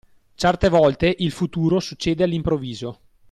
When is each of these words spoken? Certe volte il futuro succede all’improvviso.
Certe 0.33 0.67
volte 0.67 1.13
il 1.19 1.29
futuro 1.29 1.79
succede 1.79 2.23
all’improvviso. 2.23 3.01